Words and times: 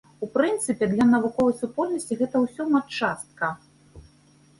У 0.25 0.27
прынцыпе, 0.35 0.87
для 0.93 1.05
навуковай 1.09 1.53
супольнасці 1.59 2.17
гэта 2.21 2.41
ўсё 2.45 2.65
матчастка. 2.77 3.51